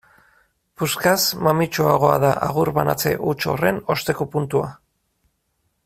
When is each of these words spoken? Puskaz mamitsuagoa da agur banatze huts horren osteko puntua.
Puskaz 0.81 1.19
mamitsuagoa 1.47 2.15
da 2.25 2.31
agur 2.47 2.73
banatze 2.79 3.13
huts 3.29 3.39
horren 3.53 3.79
osteko 3.97 4.29
puntua. 4.37 4.73